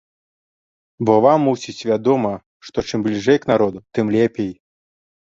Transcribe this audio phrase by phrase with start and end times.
[1.09, 2.33] Бо вам, мусіць, вядома,
[2.71, 4.55] што чым бліжэй к народу, тым лепей!